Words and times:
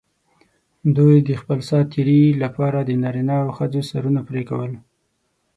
دوی 0.95 1.15
د 1.27 1.29
خپل 1.41 1.59
سات 1.69 1.85
تېري 1.93 2.21
لپاره 2.43 2.79
د 2.83 2.91
نارینه 3.03 3.35
او 3.43 3.49
ښځو 3.57 3.81
سرونه 3.91 4.21
پرې 4.29 4.43
کول. 4.49 4.71